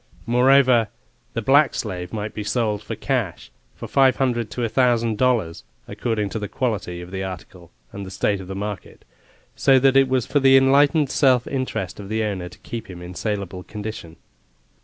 Moreover, 0.25 0.87
the 1.33 1.43
black 1.43 1.75
slave 1.75 2.11
might 2.11 2.33
be 2.33 2.43
sold 2.43 2.81
for 2.81 2.95
cash, 2.95 3.51
for 3.75 3.87
five 3.87 4.15
hundred 4.15 4.49
to 4.49 4.63
a 4.63 4.67
thousand 4.67 5.19
dollars, 5.19 5.63
according 5.87 6.29
to 6.29 6.39
the 6.39 6.47
quality 6.47 7.01
of 7.01 7.11
the 7.11 7.23
article 7.23 7.69
and 7.91 8.03
the 8.03 8.09
state 8.09 8.41
of 8.41 8.47
the 8.47 8.55
market, 8.55 9.05
so 9.55 9.77
that 9.77 9.95
it 9.95 10.09
was 10.09 10.25
for 10.25 10.39
the 10.39 10.57
enlightened 10.57 11.11
self 11.11 11.45
interest 11.45 11.99
of 11.99 12.09
the 12.09 12.23
owner 12.23 12.49
to 12.49 12.57
keep 12.57 12.89
him 12.89 12.99
in 12.99 13.13
saleable 13.13 13.61
condition. 13.61 14.15